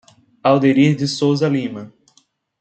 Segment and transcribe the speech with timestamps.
[0.43, 1.93] Alderir de Souza Lima